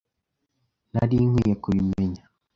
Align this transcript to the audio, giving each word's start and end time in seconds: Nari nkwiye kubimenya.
Nari 0.93 1.17
nkwiye 1.29 1.53
kubimenya. 1.63 2.23